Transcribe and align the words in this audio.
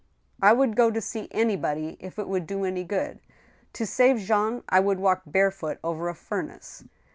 "I 0.41 0.51
would 0.51 0.75
go 0.75 0.89
to 0.89 0.99
see 0.99 1.27
anybody 1.29 1.95
if 1.99 2.17
it 2.17 2.27
would 2.27 2.47
do 2.47 2.65
any 2.65 2.83
good. 2.83 3.19
To 3.73 3.85
save 3.85 4.17
Jean, 4.17 4.63
I 4.67 4.79
would 4.79 4.99
walk 4.99 5.21
barefoot 5.27 5.77
over 5.83 6.09
a 6.09 6.15
furnace 6.15 6.83